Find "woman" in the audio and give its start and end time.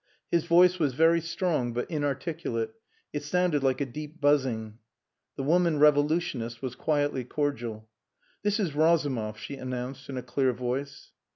5.43-5.77